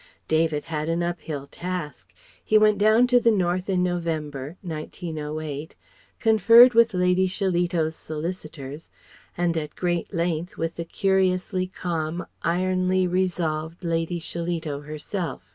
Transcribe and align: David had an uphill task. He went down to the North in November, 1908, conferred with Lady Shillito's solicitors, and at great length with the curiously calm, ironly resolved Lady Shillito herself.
David 0.27 0.63
had 0.63 0.89
an 0.89 1.03
uphill 1.03 1.45
task. 1.45 2.11
He 2.43 2.57
went 2.57 2.79
down 2.79 3.05
to 3.05 3.19
the 3.19 3.29
North 3.29 3.69
in 3.69 3.83
November, 3.83 4.57
1908, 4.63 5.75
conferred 6.19 6.73
with 6.73 6.95
Lady 6.95 7.27
Shillito's 7.27 7.95
solicitors, 7.97 8.89
and 9.37 9.55
at 9.55 9.75
great 9.75 10.11
length 10.11 10.57
with 10.57 10.77
the 10.77 10.85
curiously 10.85 11.67
calm, 11.67 12.25
ironly 12.43 13.05
resolved 13.05 13.83
Lady 13.83 14.19
Shillito 14.19 14.83
herself. 14.83 15.43